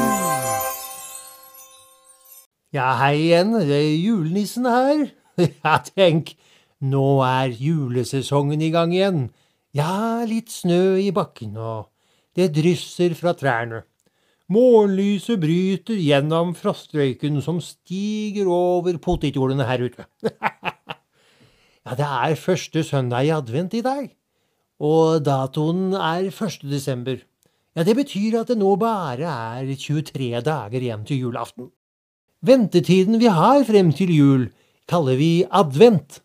Ja, 2.74 2.88
hei 3.02 3.16
igjen, 3.24 3.54
det 3.54 3.82
er 3.82 3.98
julenissen 3.98 4.66
her. 4.66 5.08
Ja, 5.64 5.78
tenk, 5.98 6.36
nå 6.80 7.20
er 7.26 7.50
julesesongen 7.50 8.62
i 8.62 8.70
gang 8.70 8.94
igjen. 8.94 9.28
Ja, 9.76 10.24
litt 10.24 10.54
snø 10.54 10.96
i 11.02 11.12
bakken, 11.12 11.58
og 11.58 11.95
det 12.36 12.52
drysser 12.56 13.16
fra 13.18 13.34
trærne. 13.38 13.84
Morgenlyset 14.52 15.40
bryter 15.42 15.98
gjennom 15.98 16.52
frostrøyken 16.54 17.40
som 17.42 17.58
stiger 17.64 18.50
over 18.52 19.00
potetjordene 19.02 19.66
her 19.66 19.86
ute. 19.88 20.06
ja, 21.86 21.96
det 21.98 22.06
er 22.06 22.36
første 22.38 22.84
søndag 22.86 23.26
i 23.26 23.34
advent 23.34 23.74
i 23.74 23.82
dag, 23.86 24.12
og 24.78 25.24
datoen 25.26 25.96
er 25.98 26.30
1. 26.30 26.60
desember. 26.70 27.24
Ja, 27.76 27.84
det 27.84 27.96
betyr 27.98 28.38
at 28.44 28.52
det 28.52 28.60
nå 28.60 28.76
bare 28.80 29.32
er 29.32 29.72
23 29.74 30.44
dager 30.46 30.78
igjen 30.78 31.08
til 31.10 31.26
julaften. 31.26 31.72
Ventetiden 32.46 33.18
vi 33.20 33.32
har 33.32 33.64
frem 33.66 33.90
til 33.98 34.14
jul, 34.14 34.46
kaller 34.88 35.18
vi 35.18 35.32
advent. 35.50 36.22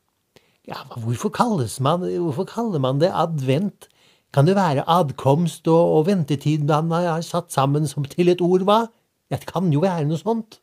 Ja, 0.68 0.84
hvorfor, 0.92 1.32
man, 1.80 2.04
hvorfor 2.04 2.44
kaller 2.44 2.78
man 2.78 3.00
det 3.00 3.08
advent? 3.08 3.88
Kan 4.34 4.46
det 4.46 4.54
være 4.54 4.86
adkomst 4.86 5.66
og, 5.68 5.94
og 5.98 6.06
ventetid 6.06 6.70
han 6.70 6.92
har 6.94 7.22
satt 7.26 7.50
sammen 7.52 7.88
som 7.90 8.06
til 8.06 8.30
et 8.30 8.42
ord, 8.44 8.66
hva? 8.66 8.84
Det 9.30 9.44
kan 9.46 9.70
jo 9.74 9.82
være 9.82 10.06
noe 10.06 10.20
sånt. 10.20 10.60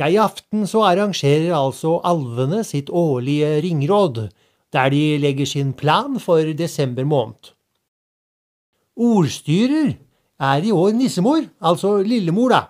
Ja, 0.00 0.08
i 0.10 0.18
aften 0.18 0.66
så 0.66 0.82
arrangerer 0.88 1.54
altså 1.54 2.00
alvene 2.04 2.64
sitt 2.66 2.90
årlige 2.90 3.60
ringråd, 3.62 4.28
der 4.74 4.90
de 4.90 5.02
legger 5.22 5.46
sin 5.46 5.72
plan 5.72 6.18
for 6.20 6.42
desember 6.58 7.06
måned. 7.06 7.52
Ordstyrer 8.98 9.94
er 10.40 10.66
i 10.66 10.72
år 10.74 10.96
nissemor, 10.98 11.46
altså 11.62 12.00
lillemor, 12.02 12.50
da 12.50 12.62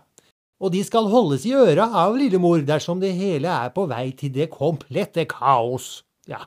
og 0.64 0.72
de 0.72 0.80
skal 0.86 1.10
holdes 1.12 1.44
i 1.48 1.52
øra 1.56 1.91
av 2.04 2.16
lillemor 2.16 2.62
dersom 2.64 3.00
det 3.02 3.12
hele 3.19 3.50
er 3.52 3.72
på 3.74 3.84
vei 3.91 4.06
til 4.16 4.32
det 4.32 4.48
komplette 4.52 5.26
kaos. 5.28 6.04
Ja, 6.30 6.44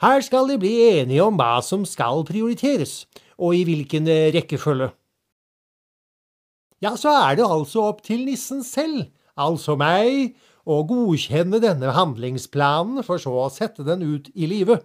her 0.00 0.22
skal 0.24 0.48
de 0.48 0.56
bli 0.60 0.72
enige 1.00 1.24
om 1.24 1.36
hva 1.36 1.60
som 1.64 1.84
skal 1.88 2.24
prioriteres, 2.28 3.04
og 3.36 3.56
i 3.56 3.64
hvilken 3.68 4.08
eh, 4.08 4.30
rekkefølge. 4.34 4.90
Ja, 6.80 6.94
så 6.96 7.12
er 7.12 7.36
det 7.36 7.44
altså 7.44 7.84
opp 7.90 8.00
til 8.06 8.24
nissen 8.24 8.62
selv, 8.64 9.10
altså 9.36 9.76
meg, 9.76 10.32
å 10.64 10.80
godkjenne 10.88 11.60
denne 11.60 11.92
handlingsplanen 11.96 13.04
for 13.04 13.20
så 13.20 13.34
å 13.44 13.50
sette 13.52 13.84
den 13.84 14.04
ut 14.04 14.30
i 14.32 14.48
live. 14.48 14.78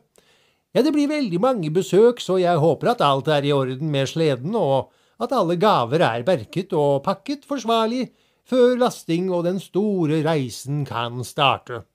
Ja, 0.76 0.84
det 0.84 0.92
blir 0.92 1.08
veldig 1.08 1.40
mange 1.40 1.72
besøk, 1.72 2.20
så 2.20 2.36
jeg 2.42 2.60
håper 2.60 2.92
at 2.92 3.04
alt 3.06 3.32
er 3.32 3.48
i 3.48 3.56
orden 3.56 3.92
med 3.94 4.12
sleden, 4.12 4.56
og 4.60 4.92
at 5.24 5.32
alle 5.32 5.56
gaver 5.56 6.04
er 6.04 6.28
berket 6.28 6.76
og 6.76 7.06
pakket 7.06 7.48
forsvarlig 7.48 8.10
før 8.46 8.76
lasting 8.84 9.32
og 9.32 9.46
den 9.48 9.62
store 9.64 10.20
reisen 10.26 10.84
kan 10.88 11.24
starte. 11.24 11.86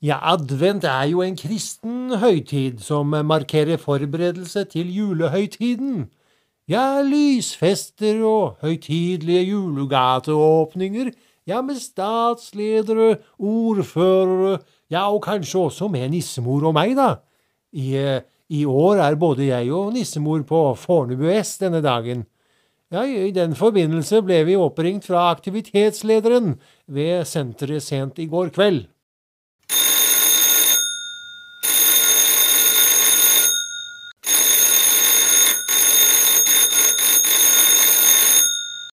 Ja, 0.00 0.16
advent 0.32 0.86
er 0.88 1.10
jo 1.10 1.20
en 1.20 1.36
kristen 1.36 2.14
høytid 2.22 2.78
som 2.80 3.12
markerer 3.12 3.76
forberedelse 3.76 4.64
til 4.72 4.88
julehøytiden. 4.96 6.06
Ja, 6.70 7.02
lysfester 7.04 8.22
og 8.24 8.62
høytidelige 8.62 9.42
julegateåpninger, 9.50 11.10
ja, 11.46 11.60
med 11.60 11.76
statsledere, 11.82 13.18
ordførere, 13.36 14.58
ja, 14.90 15.04
og 15.10 15.20
kanskje 15.26 15.66
også 15.66 15.88
med 15.92 16.08
nissemor 16.14 16.70
og 16.70 16.76
meg, 16.78 16.94
da. 16.96 17.16
I 17.72 18.20
i 18.50 18.64
år 18.66 18.98
er 18.98 19.14
både 19.14 19.46
jeg 19.46 19.70
og 19.70 19.92
nissemor 19.94 20.40
på 20.42 20.60
Fornebu 20.74 21.28
S 21.38 21.58
denne 21.60 21.78
dagen. 21.84 22.24
Ja, 22.90 23.04
I 23.04 23.30
den 23.30 23.52
forbindelse 23.54 24.24
ble 24.26 24.40
vi 24.48 24.56
oppringt 24.58 25.06
fra 25.06 25.28
aktivitetslederen 25.30 26.56
ved 26.90 27.28
senteret 27.30 27.84
sent 27.86 28.18
i 28.18 28.26
går 28.26 28.50
kveld. 28.56 28.88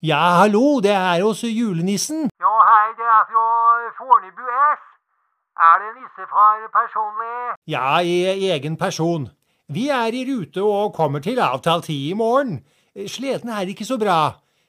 Ja, 0.03 0.17
hallo, 0.35 0.81
det 0.83 0.91
er 0.91 1.21
hos 1.23 1.45
julenissen. 1.47 2.25
Ja, 2.43 2.53
hei, 2.67 2.87
det 2.99 3.05
er 3.07 3.21
fra 3.29 3.43
Fornebu 3.95 4.49
S. 4.51 4.81
Er 5.55 5.77
det 5.79 5.91
nissefar 5.95 6.65
personlig? 6.73 7.37
Ja, 7.71 8.01
i 8.03 8.49
egen 8.51 8.75
person. 8.75 9.29
Vi 9.71 9.85
er 9.87 10.11
i 10.11 10.25
rute 10.27 10.59
og 10.59 10.91
kommer 10.97 11.23
til 11.23 11.39
avtalt 11.39 11.87
tid 11.87 12.09
i 12.09 12.17
morgen. 12.19 12.57
Sleden 13.07 13.47
er 13.47 13.71
ikke 13.71 13.87
så 13.87 13.95
bra, 14.01 14.17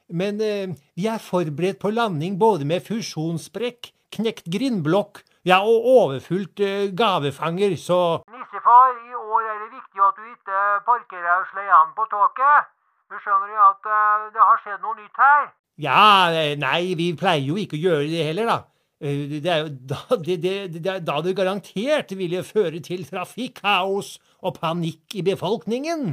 men 0.07 0.39
eh, 0.39 0.77
vi 0.95 1.09
er 1.11 1.19
forberedt 1.19 1.83
på 1.83 1.91
landing 1.91 2.39
både 2.39 2.63
med 2.71 2.87
fusjonssprekk, 2.87 3.91
knekt 4.15 4.47
grindblokk, 4.47 5.25
ja, 5.43 5.59
og 5.67 5.91
overfullt 5.97 6.63
eh, 6.63 6.95
gavefanger, 6.95 7.75
så 7.75 8.23
Nissefar, 8.31 8.95
i 9.03 9.19
år 9.19 9.51
er 9.51 9.59
det 9.65 9.71
viktig 9.75 10.07
at 10.13 10.15
du 10.15 10.31
ikke 10.31 10.63
parkerer 10.87 11.43
sleden 11.51 11.91
på 11.99 12.07
taket. 12.15 12.71
Du 13.15 13.21
skjønner 13.23 13.47
jo 13.47 13.61
at 13.63 13.87
eh, 13.87 14.23
det 14.35 14.43
har 14.43 14.57
skjedd 14.59 14.81
noe 14.83 14.97
nytt 14.99 15.19
her? 15.23 15.45
Ja, 15.79 16.31
eh, 16.35 16.57
nei, 16.59 16.97
vi 16.99 17.13
pleier 17.15 17.45
jo 17.47 17.55
ikke 17.61 17.79
å 17.79 17.83
gjøre 17.85 18.09
det 18.11 18.25
heller, 18.27 18.49
da. 18.51 18.57
Eh, 18.99 19.37
det 19.45 19.53
er 19.53 19.61
jo 19.63 19.69
da 19.93 20.01
det, 20.27 20.37
det, 20.43 20.55
det, 20.75 20.97
da 21.07 21.21
det 21.23 21.37
garantert 21.39 22.11
ville 22.19 22.43
føre 22.43 22.83
til 22.83 23.07
trafikkaos 23.07 24.17
og 24.43 24.59
panikk 24.59 25.15
i 25.15 25.23
befolkningen. 25.31 26.11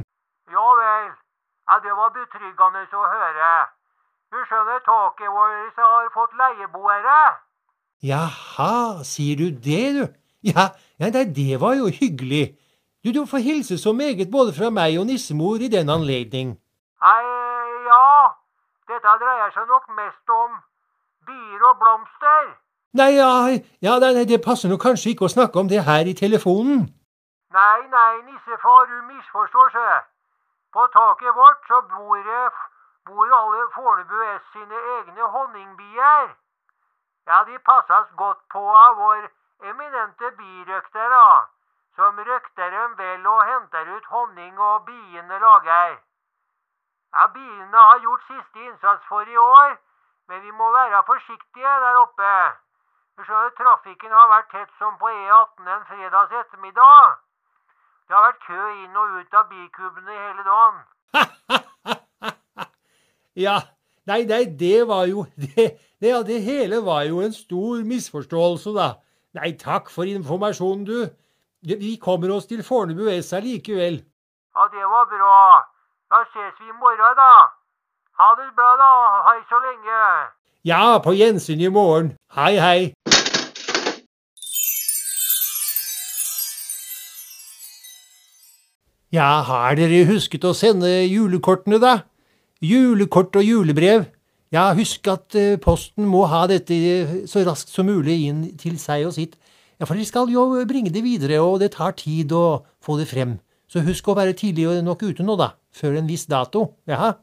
Ja 0.54 0.68
vel. 0.78 1.10
Ja, 1.66 1.80
det 1.82 1.98
var 1.98 2.14
betryggende 2.14 2.86
å 2.86 3.04
høre. 3.16 3.50
Du 4.30 4.38
skjønner, 4.46 4.78
taket 4.86 5.34
vårt 5.34 5.82
har 5.82 6.10
fått 6.14 6.38
leieboere. 6.38 7.20
Jaha, 8.06 9.02
sier 9.02 9.42
du 9.42 9.48
det, 9.50 9.84
du? 9.98 10.04
Ja, 10.54 10.70
ja 11.02 11.10
det 11.10 11.50
var 11.58 11.74
jo 11.82 11.90
hyggelig. 11.90 12.52
Du, 13.02 13.10
du 13.10 13.24
får 13.26 13.42
hilse 13.42 13.74
så 13.78 13.90
meget 13.90 14.30
både 14.30 14.54
fra 14.54 14.70
meg 14.70 15.00
og 15.02 15.10
nissemor 15.10 15.58
i 15.58 15.70
den 15.70 15.90
anledning. 15.90 16.60
Dette 19.02 19.18
dreier 19.18 19.50
seg 19.50 19.66
nok 19.66 19.88
mest 19.98 20.30
om 20.30 20.52
bier 21.26 21.62
og 21.66 21.78
blomster. 21.80 22.50
Nei, 22.94 23.08
ja, 23.16 23.30
ja 23.82 23.94
nei, 23.98 24.22
det 24.30 24.38
passer 24.44 24.70
nok 24.70 24.84
kanskje 24.84 25.10
ikke 25.10 25.26
å 25.26 25.32
snakke 25.32 25.58
om 25.58 25.70
det 25.72 25.80
her 25.88 26.06
i 26.06 26.14
telefonen. 26.20 26.84
Nei, 27.56 27.80
nei, 27.94 28.12
nissefar, 28.28 28.84
du 28.92 29.00
misforstår 29.08 29.72
seg. 29.74 30.04
På 30.76 30.86
taket 30.94 31.34
vårt 31.34 31.66
så 31.66 31.80
bor, 31.90 32.30
bor 33.10 33.34
alle 33.40 33.64
Fornebu 33.74 34.22
S 34.36 34.46
sine 34.52 34.84
egne 34.94 35.32
honningbier. 35.34 36.30
Ja, 37.26 37.42
de 37.50 37.58
passes 37.66 38.14
godt 38.22 38.38
på 38.54 38.62
av 38.84 39.02
vår 39.02 39.26
eminente 39.72 40.30
birøkter, 40.38 41.10
da, 41.10 41.42
som 41.98 42.22
røkter 42.30 42.70
dem 42.78 42.96
vel 43.02 43.26
og 43.34 43.44
henter 43.50 43.94
ut 43.96 44.08
honning 44.14 44.62
og 44.70 44.86
biene 44.86 45.42
lager. 45.42 45.98
Ja, 47.12 47.26
Bilene 47.34 47.80
har 47.88 47.98
gjort 48.06 48.28
siste 48.30 48.58
innsats 48.66 49.02
for 49.08 49.28
i 49.34 49.36
år, 49.36 49.74
men 50.28 50.38
vi 50.46 50.52
må 50.60 50.66
være 50.72 51.02
forsiktige 51.12 51.72
der 51.84 51.98
oppe. 52.04 52.30
Du 53.16 53.24
skjønner, 53.26 53.52
Trafikken 53.58 54.14
har 54.16 54.30
vært 54.30 54.48
tett 54.54 54.70
som 54.80 54.94
på 55.00 55.10
E18 55.12 55.68
en 55.74 55.84
fredags 55.90 56.32
ettermiddag. 56.40 57.18
Det 58.08 58.16
har 58.16 58.24
vært 58.28 58.46
kø 58.46 58.62
inn 58.84 58.96
og 59.02 59.18
ut 59.18 59.36
av 59.40 59.50
bikubene 59.50 60.16
hele 60.22 60.46
dagen. 60.46 60.78
ja, 63.44 63.56
nei, 64.08 64.22
nei, 64.30 64.42
det 64.64 64.78
var 64.88 65.04
jo 65.10 65.26
det, 65.44 65.66
det, 66.00 66.14
det 66.30 66.38
hele 66.46 66.80
var 66.86 67.04
jo 67.10 67.20
en 67.20 67.36
stor 67.36 67.84
misforståelse, 67.92 68.72
da. 68.78 68.88
Nei, 69.36 69.52
takk 69.60 69.92
for 69.92 70.08
informasjonen, 70.08 70.88
du. 70.88 70.96
Vi 71.62 71.92
kommer 72.00 72.32
oss 72.32 72.48
til 72.48 72.64
Fornebu 72.64 73.04
S 73.12 73.34
allikevel. 73.36 74.00
Ja, 74.56 74.64
det 74.72 74.88
var 74.96 75.04
bra. 75.12 75.36
Da 76.12 76.18
ses 76.28 76.52
vi 76.60 76.66
i 76.68 76.74
morgen, 76.76 77.14
da. 77.16 77.34
Ha 78.20 78.26
det 78.38 78.50
bra, 78.56 78.70
da. 78.80 78.88
Hei 79.26 79.38
så 79.48 79.58
lenge. 79.66 80.00
Ja, 80.70 80.98
på 81.04 81.12
gjensyn 81.16 81.60
i 81.64 81.70
morgen. 81.72 82.10
Hei, 82.36 82.58
hei. 82.60 82.80
Ja, 89.16 89.28
har 89.48 89.78
dere 89.80 90.02
husket 90.10 90.44
å 90.44 90.52
sende 90.52 90.90
julekortene, 91.08 91.78
da? 91.80 91.94
Julekort 92.60 93.38
og 93.40 93.48
julebrev. 93.48 94.04
Ja, 94.52 94.66
husk 94.76 95.08
at 95.08 95.38
uh, 95.40 95.56
Posten 95.64 96.10
må 96.12 96.26
ha 96.28 96.42
dette 96.52 96.76
uh, 96.76 97.14
så 97.24 97.46
raskt 97.48 97.72
som 97.72 97.88
mulig 97.88 98.18
inn 98.26 98.44
til 98.60 98.76
seg 98.76 99.06
og 99.08 99.16
sitt. 99.16 99.40
Ja, 99.80 99.88
for 99.88 99.96
de 99.96 100.04
skal 100.04 100.28
jo 100.28 100.44
bringe 100.68 100.92
det 100.92 101.06
videre, 101.08 101.40
og 101.40 101.62
det 101.64 101.72
tar 101.78 101.96
tid 101.96 102.36
å 102.36 102.66
få 102.84 103.00
det 103.00 103.08
frem. 103.08 103.38
Så 103.72 103.80
husk 103.86 104.08
å 104.12 104.16
være 104.18 104.36
tidlig 104.36 104.68
nok 104.84 105.00
ute 105.06 105.24
nå, 105.24 105.32
da. 105.40 105.54
Før 105.72 105.96
en 105.96 106.08
viss 106.10 106.26
dato. 106.28 106.74
Jaha, 106.90 107.14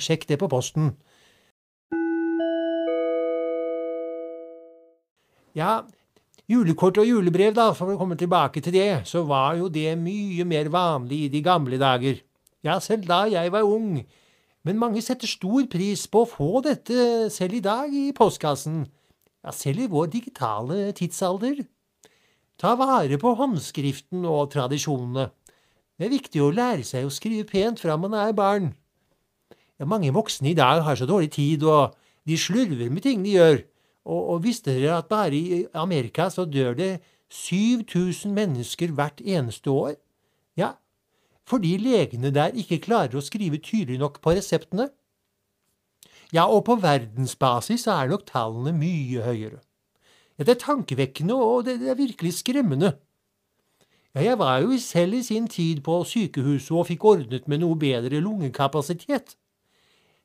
sjekk 0.00 0.24
det 0.30 0.38
på 0.40 0.48
posten. 0.48 0.94
Ja, 5.52 5.82
julekort 6.48 6.96
og 7.02 7.08
julebrev, 7.08 7.52
da, 7.58 7.72
for 7.76 7.92
å 7.92 7.98
komme 8.00 8.16
tilbake 8.16 8.62
til 8.64 8.72
det, 8.78 9.02
så 9.10 9.26
var 9.28 9.58
jo 9.58 9.68
det 9.68 9.92
mye 10.00 10.46
mer 10.48 10.70
vanlig 10.72 11.26
i 11.26 11.32
de 11.34 11.42
gamle 11.44 11.76
dager. 11.82 12.22
Ja, 12.64 12.78
selv 12.80 13.04
da 13.10 13.26
jeg 13.28 13.52
var 13.52 13.68
ung. 13.68 13.98
Men 14.64 14.80
mange 14.80 15.02
setter 15.04 15.28
stor 15.28 15.66
pris 15.72 16.06
på 16.08 16.24
å 16.24 16.30
få 16.30 16.62
dette 16.64 17.28
selv 17.32 17.58
i 17.58 17.62
dag 17.64 17.92
i 17.92 18.08
postkassen. 18.16 18.86
Ja, 19.44 19.52
selv 19.52 19.84
i 19.84 19.90
vår 19.90 20.08
digitale 20.16 20.94
tidsalder. 20.96 21.60
Ta 22.60 22.74
vare 22.76 23.16
på 23.20 23.34
håndskriften 23.36 24.24
og 24.28 24.50
tradisjonene. 24.52 25.30
Det 26.00 26.06
er 26.08 26.14
viktig 26.14 26.40
å 26.40 26.52
lære 26.56 26.80
seg 26.88 27.04
å 27.04 27.12
skrive 27.12 27.44
pent 27.44 27.82
fra 27.82 27.92
man 28.00 28.14
er 28.16 28.30
barn. 28.32 28.70
Ja, 29.76 29.84
mange 29.84 30.08
voksne 30.16 30.48
i 30.48 30.56
dag 30.56 30.80
har 30.86 30.96
så 30.96 31.04
dårlig 31.04 31.34
tid, 31.34 31.66
og 31.68 31.92
de 32.24 32.38
slurver 32.40 32.88
med 32.88 33.04
ting 33.04 33.20
de 33.20 33.34
gjør. 33.34 33.58
Og, 34.08 34.20
og 34.32 34.38
visste 34.46 34.72
dere 34.72 34.94
at 34.96 35.10
bare 35.12 35.36
i 35.36 35.58
Amerika 35.76 36.30
så 36.32 36.46
dør 36.48 36.72
det 36.78 36.88
7000 37.28 38.32
mennesker 38.32 38.94
hvert 38.96 39.20
eneste 39.20 39.68
år? 39.68 39.98
Ja, 40.56 40.78
fordi 41.44 41.74
legene 41.76 42.32
der 42.32 42.56
ikke 42.56 42.80
klarer 42.80 43.20
å 43.20 43.24
skrive 43.26 43.60
tydelig 43.60 44.00
nok 44.00 44.22
på 44.24 44.32
reseptene. 44.38 44.88
Ja, 46.32 46.46
og 46.48 46.64
på 46.70 46.78
verdensbasis 46.80 47.84
er 47.92 48.08
nok 48.08 48.24
tallene 48.32 48.72
mye 48.72 49.20
høyere. 49.28 49.60
Ja, 50.40 50.48
det 50.48 50.56
er 50.56 50.64
tankevekkende, 50.64 51.36
og 51.36 51.68
det 51.68 51.76
er 51.84 52.00
virkelig 52.00 52.38
skremmende. 52.38 52.94
Ja, 54.14 54.22
jeg 54.24 54.38
var 54.38 54.58
jo 54.58 54.78
selv 54.78 55.14
i 55.14 55.22
sin 55.22 55.46
tid 55.48 55.80
på 55.86 56.00
sykehuset 56.04 56.70
og 56.74 56.86
fikk 56.88 57.04
ordnet 57.04 57.46
med 57.48 57.62
noe 57.62 57.76
bedre 57.78 58.18
lungekapasitet. 58.20 59.36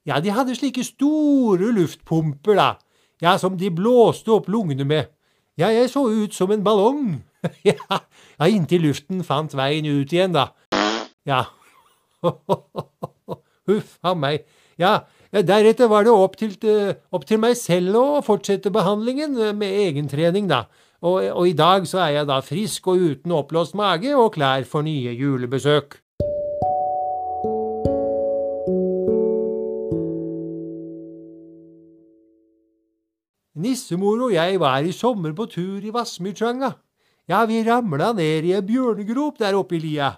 Ja, 0.06 0.18
de 0.20 0.34
hadde 0.34 0.56
slike 0.58 0.84
store 0.86 1.70
luftpumper, 1.74 2.58
da, 2.58 2.72
ja, 3.22 3.38
som 3.38 3.58
de 3.58 3.70
blåste 3.74 4.34
opp 4.34 4.50
lungene 4.50 4.86
med. 4.86 5.12
Ja, 5.58 5.70
jeg 5.70 5.90
så 5.90 6.08
ut 6.10 6.34
som 6.34 6.52
en 6.52 6.64
ballong. 6.64 7.22
ja, 7.70 8.02
inntil 8.48 8.88
luften 8.88 9.24
fant 9.24 9.54
veien 9.54 9.86
ut 9.86 10.14
igjen, 10.14 10.34
da. 10.34 10.50
Ja. 11.26 11.44
Huff 13.70 13.98
a 14.02 14.16
meg. 14.18 14.50
Ja, 14.82 15.06
deretter 15.44 15.90
var 15.92 16.06
det 16.08 16.14
opp 16.16 16.38
til, 16.40 16.54
opp 17.12 17.26
til, 17.28 17.42
meg 17.44 17.58
selv 17.60 17.98
å 18.00 18.06
fortsette 18.24 18.72
behandlingen 18.72 19.36
med 19.58 19.80
egentrening, 19.90 20.48
da. 20.48 20.66
Og, 21.04 21.20
og, 21.28 21.44
i 21.50 21.54
dag 21.58 21.84
så 21.90 22.00
er 22.06 22.22
jeg 22.22 22.30
da 22.30 22.40
frisk 22.42 22.88
og 22.88 23.04
uten 23.04 23.34
oppblåst 23.36 23.76
mage 23.76 24.16
og 24.16 24.32
klar 24.38 24.64
for 24.70 24.86
nye 24.86 25.12
julebesøk. 25.12 26.00
Nissemor 33.56 34.28
og 34.28 34.34
jeg 34.36 34.60
var 34.60 34.84
i 34.84 34.92
sommer 34.96 35.36
på 35.36 35.48
tur 35.52 35.84
i 35.84 35.92
Vassmyrtranga. 35.94 36.74
Ja, 37.28 37.46
vi 37.50 37.64
ramla 37.66 38.12
ned 38.14 38.46
i 38.46 38.54
ei 38.54 38.64
bjørnegrop 38.64 39.40
der 39.42 39.56
oppe 39.58 39.78
i 39.78 39.82
lia. 39.82 40.12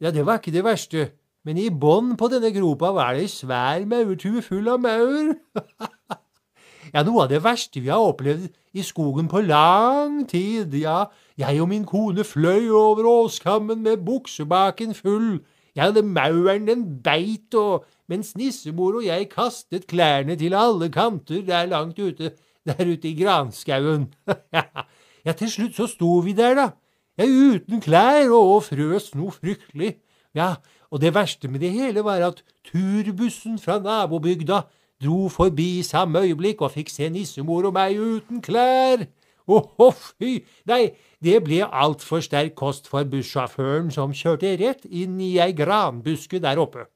Ja, 0.00 0.10
det 0.10 0.26
var 0.26 0.40
ikke 0.40 0.54
det 0.54 0.64
verste, 0.64 1.08
men 1.46 1.58
i 1.62 1.68
bånn 1.70 2.16
på 2.18 2.28
denne 2.32 2.50
gropa 2.54 2.90
var 2.96 3.14
det 3.14 3.26
ei 3.26 3.30
svær 3.30 3.84
maurtue 3.86 4.42
full 4.42 4.66
av 4.72 4.80
maur. 4.82 5.36
ja, 6.94 7.02
noe 7.06 7.24
av 7.24 7.30
det 7.30 7.42
verste 7.44 7.82
vi 7.82 7.92
har 7.92 8.02
opplevd 8.02 8.48
i 8.76 8.84
skogen 8.84 9.28
på 9.30 9.44
lang 9.46 10.24
tid, 10.28 10.74
ja, 10.74 11.04
jeg 11.38 11.60
og 11.62 11.70
min 11.70 11.84
kone 11.88 12.26
fløy 12.26 12.66
over 12.74 13.06
åskammen 13.08 13.84
med 13.86 14.02
buksebaken 14.06 14.96
full. 14.98 15.36
Ja, 15.76 15.92
det 15.92 16.02
mauren 16.08 16.66
den 16.66 16.86
beit, 17.04 17.54
og 17.54 17.84
mens 18.08 18.32
nissemor 18.36 18.98
og 18.98 19.06
jeg 19.06 19.28
kastet 19.30 19.86
klærne 19.90 20.34
til 20.40 20.56
alle 20.56 20.88
kanter 20.90 21.44
der 21.46 21.68
langt 21.70 22.00
ute, 22.00 22.32
der 22.66 22.82
ute 22.90 23.12
i 23.12 23.14
granskauen. 23.22 24.08
ja, 25.26 25.32
til 25.32 25.52
slutt 25.52 25.78
så 25.78 25.86
sto 25.90 26.18
vi 26.24 26.34
der, 26.36 26.58
da 26.58 26.68
ja, 27.16 27.26
uten 27.26 27.80
klær 27.80 28.32
og 28.34 28.66
frøs 28.68 29.12
noe 29.16 29.32
fryktelig. 29.34 29.96
Ja, 30.36 30.56
og 30.90 31.00
det 31.02 31.14
verste 31.14 31.48
med 31.48 31.60
det 31.60 31.72
hele 31.74 32.04
var 32.04 32.22
at 32.26 32.42
turbussen 32.68 33.58
fra 33.58 33.78
nabobygda 33.82 34.62
dro 35.02 35.28
forbi 35.28 35.82
samme 35.82 36.22
øyeblikk 36.24 36.62
og 36.62 36.72
fikk 36.76 36.90
se 36.90 37.08
nissemor 37.12 37.68
og 37.68 37.76
meg 37.76 37.98
uten 38.00 38.42
klær. 38.42 39.06
Åhå, 39.46 39.90
fy! 40.18 40.40
Nei, 40.66 40.96
det 41.22 41.42
ble 41.46 41.62
altfor 41.66 42.22
sterk 42.24 42.56
kost 42.58 42.88
for 42.90 43.06
bussjåføren 43.06 43.92
som 43.94 44.14
kjørte 44.16 44.56
rett 44.58 44.86
inn 44.90 45.20
i 45.22 45.36
ei 45.42 45.52
granbuske 45.54 46.40
der 46.42 46.58
oppe. 46.58 46.88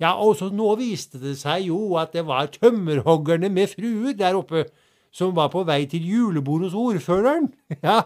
Ja, 0.00 0.14
og 0.16 0.38
så 0.40 0.48
nå 0.48 0.72
viste 0.80 1.20
det 1.20 1.36
seg 1.42 1.66
jo 1.68 1.98
at 2.00 2.14
det 2.16 2.24
var 2.28 2.48
tømmerhoggerne 2.54 3.50
med 3.52 3.68
fruer 3.74 4.16
der 4.16 4.38
oppe 4.38 4.64
som 5.12 5.34
var 5.36 5.50
på 5.52 5.66
vei 5.68 5.84
til 5.90 6.06
julebord 6.06 6.64
hos 6.68 6.74
ordføreren. 6.74 7.52
Ja, 7.84 8.02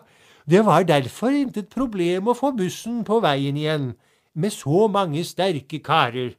det 0.51 0.65
var 0.67 0.83
derfor 0.85 1.33
intet 1.33 1.71
problem 1.73 2.29
å 2.29 2.35
få 2.37 2.51
bussen 2.57 3.05
på 3.07 3.21
veien 3.25 3.57
igjen, 3.57 3.93
med 4.35 4.53
så 4.53 4.89
mange 4.89 5.25
sterke 5.25 5.81
karer. 5.83 6.35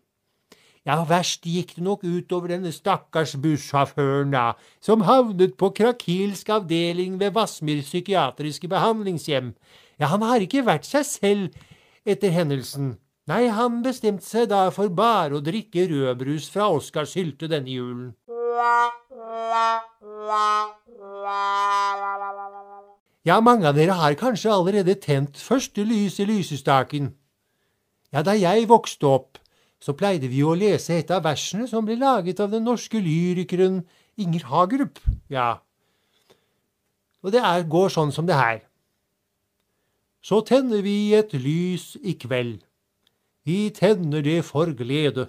Ja, 0.86 1.00
verst 1.10 1.48
gikk 1.50 1.72
det 1.76 1.84
nok 1.84 2.04
utover 2.06 2.52
denne 2.54 2.70
stakkars 2.70 3.34
bussjåføren, 3.42 4.36
da, 4.36 4.54
som 4.78 5.02
havnet 5.08 5.56
på 5.58 5.72
krakilsk 5.74 6.52
avdeling 6.54 7.16
ved 7.20 7.34
Vassmyr 7.34 7.82
psykiatriske 7.82 8.70
behandlingshjem. 8.70 9.56
Ja, 9.98 10.12
han 10.14 10.22
har 10.22 10.46
ikke 10.46 10.62
vært 10.68 10.86
seg 10.86 11.08
selv 11.10 11.58
etter 12.06 12.30
hendelsen. 12.30 13.00
Nei, 13.26 13.48
han 13.50 13.82
bestemte 13.82 14.28
seg 14.28 14.52
da 14.52 14.68
for 14.70 14.94
bare 14.94 15.40
å 15.40 15.42
drikke 15.42 15.88
rødbrus 15.90 16.52
fra 16.54 16.70
Oskars 16.70 17.16
hylte 17.18 17.50
denne 17.50 17.74
julen. 17.74 18.14
Ja, 23.26 23.42
mange 23.42 23.66
av 23.66 23.74
dere 23.74 23.98
har 23.98 24.14
kanskje 24.22 24.54
allerede 24.54 24.94
tent 25.02 25.42
første 25.42 25.82
lys 25.82 26.22
i 26.22 26.30
lysestaken. 26.30 27.16
Ja, 28.16 28.24
da 28.24 28.32
jeg 28.40 28.70
vokste 28.72 29.10
opp, 29.12 29.40
så 29.84 29.92
pleide 29.98 30.30
vi 30.32 30.40
å 30.48 30.56
lese 30.56 30.96
et 30.96 31.12
av 31.12 31.26
versene 31.26 31.68
som 31.68 31.84
ble 31.86 31.98
laget 32.00 32.40
av 32.40 32.54
den 32.54 32.64
norske 32.64 33.02
lyrikeren 33.04 33.82
Inger 34.16 34.48
Hagerup. 34.48 35.02
Ja, 35.30 35.60
og 37.26 37.34
det 37.34 37.42
er, 37.42 37.66
går 37.68 37.90
sånn 37.92 38.14
som 38.16 38.28
det 38.30 38.38
her. 38.38 38.60
Så 40.24 40.40
tenner 40.46 40.84
vi 40.86 41.14
et 41.18 41.34
lys 41.34 41.96
i 42.06 42.14
kveld. 42.22 42.62
Vi 43.46 43.68
tenner 43.74 44.24
det 44.26 44.40
for 44.46 44.72
glede. 44.78 45.28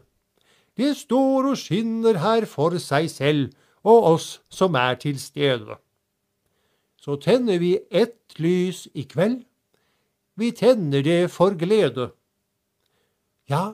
Det 0.76 0.92
står 0.96 1.50
og 1.52 1.58
skinner 1.58 2.20
her 2.20 2.46
for 2.48 2.76
seg 2.80 3.10
selv 3.12 3.56
og 3.82 4.12
oss 4.12 4.28
som 4.52 4.76
er 4.76 5.00
til 5.00 5.18
stede 5.20 5.80
så 7.06 7.14
tenner 7.22 7.60
vi 7.62 7.76
ett 7.94 8.34
lys 8.42 8.88
i 8.98 9.04
kveld. 9.06 9.44
Vi 10.34 10.50
tenner 10.50 11.04
det 11.06 11.30
for 11.30 11.54
glede. 11.54 12.10
Ja, 13.48 13.72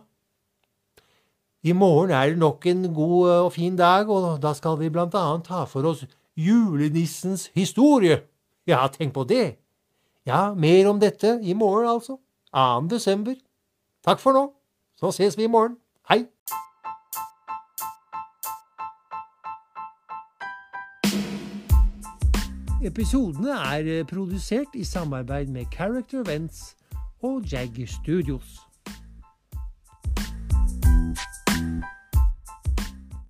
i 1.62 1.72
morgen 1.72 2.10
er 2.10 2.28
det 2.28 2.38
nok 2.38 2.66
en 2.66 2.94
god 2.94 3.30
og 3.30 3.52
fin 3.52 3.76
dag, 3.76 4.08
og 4.08 4.42
da 4.42 4.52
skal 4.52 4.78
vi 4.78 4.90
blant 4.90 5.14
annet 5.14 5.46
ta 5.46 5.64
for 5.64 5.86
oss 5.88 6.04
julenissens 6.36 7.50
historie. 7.54 8.18
Ja, 8.66 8.86
tenk 8.92 9.14
på 9.14 9.24
det. 9.24 9.56
Ja, 10.26 10.54
mer 10.54 10.88
om 10.88 11.00
dette 11.00 11.38
i 11.42 11.52
morgen, 11.52 11.88
altså. 11.88 12.18
2. 12.54 12.88
desember. 12.90 13.34
Takk 14.04 14.20
for 14.20 14.32
nå. 14.32 14.52
Så 15.00 15.10
ses 15.10 15.38
vi 15.38 15.44
i 15.44 15.46
morgen. 15.46 15.76
Hei. 16.08 16.26
Episodene 22.84 23.56
er 23.72 23.88
eh, 24.00 24.04
produsert 24.06 24.74
i 24.74 24.84
samarbeid 24.84 25.46
med 25.46 25.64
Character 25.72 26.20
Events 26.20 26.76
og 27.22 27.52
Jag 27.52 27.88
Studios. 27.88 28.71